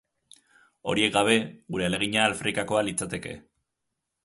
Horiek 0.93 1.13
gabe, 1.17 1.35
gure 1.77 1.87
ahalegina 1.89 2.25
alferrikakoa 2.31 2.83
litzateke. 2.91 3.37